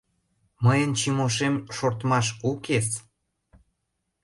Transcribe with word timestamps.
Мыйын 0.63 0.91
Чимошем 0.99 1.55
шортмаш 1.75 2.27
укес. 2.49 2.87